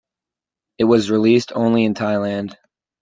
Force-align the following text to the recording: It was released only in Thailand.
It 0.79 0.85
was 0.85 1.11
released 1.11 1.51
only 1.53 1.85
in 1.85 1.93
Thailand. 1.93 2.55